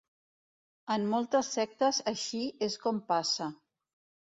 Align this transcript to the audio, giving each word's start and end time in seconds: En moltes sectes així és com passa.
En 0.95 1.05
moltes 1.11 1.51
sectes 1.59 2.01
així 2.15 2.43
és 2.71 2.81
com 2.87 3.05
passa. 3.15 3.53